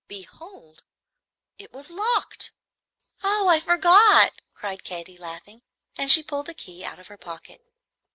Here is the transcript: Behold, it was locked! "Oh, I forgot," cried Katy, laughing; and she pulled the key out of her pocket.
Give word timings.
Behold, 0.07 0.81
it 1.59 1.71
was 1.71 1.91
locked! 1.91 2.53
"Oh, 3.21 3.47
I 3.49 3.59
forgot," 3.59 4.31
cried 4.51 4.83
Katy, 4.83 5.15
laughing; 5.19 5.61
and 5.95 6.09
she 6.09 6.23
pulled 6.23 6.47
the 6.47 6.55
key 6.55 6.83
out 6.83 6.97
of 6.97 7.05
her 7.09 7.17
pocket. 7.17 7.61